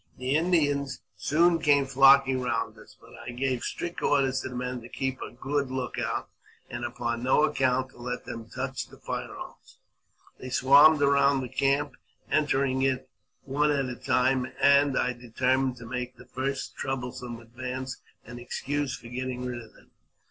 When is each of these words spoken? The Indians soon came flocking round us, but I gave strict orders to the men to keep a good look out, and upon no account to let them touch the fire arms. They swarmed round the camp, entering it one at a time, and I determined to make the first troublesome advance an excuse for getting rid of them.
The 0.17 0.35
Indians 0.35 1.01
soon 1.15 1.59
came 1.59 1.85
flocking 1.85 2.41
round 2.41 2.75
us, 2.79 2.97
but 2.99 3.11
I 3.23 3.33
gave 3.33 3.61
strict 3.61 4.01
orders 4.01 4.41
to 4.41 4.49
the 4.49 4.55
men 4.55 4.81
to 4.81 4.89
keep 4.89 5.21
a 5.21 5.29
good 5.29 5.69
look 5.69 5.99
out, 5.99 6.27
and 6.71 6.83
upon 6.83 7.21
no 7.21 7.43
account 7.43 7.91
to 7.91 7.99
let 7.99 8.25
them 8.25 8.49
touch 8.49 8.87
the 8.87 8.97
fire 8.97 9.31
arms. 9.37 9.77
They 10.39 10.49
swarmed 10.49 11.01
round 11.01 11.43
the 11.43 11.49
camp, 11.49 11.97
entering 12.31 12.81
it 12.81 13.11
one 13.43 13.69
at 13.69 13.85
a 13.85 13.95
time, 13.95 14.51
and 14.59 14.97
I 14.97 15.13
determined 15.13 15.77
to 15.77 15.85
make 15.85 16.15
the 16.15 16.25
first 16.25 16.75
troublesome 16.75 17.39
advance 17.39 18.01
an 18.25 18.39
excuse 18.39 18.95
for 18.95 19.07
getting 19.07 19.45
rid 19.45 19.61
of 19.61 19.75
them. 19.75 19.91